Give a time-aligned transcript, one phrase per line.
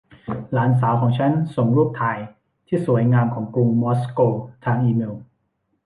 [0.53, 2.19] หลานสาวของฉันส่งรูปถ่าย
[2.67, 4.19] ที่สวยงามของกรุงมอสโก
[4.65, 5.15] ทางอีเมล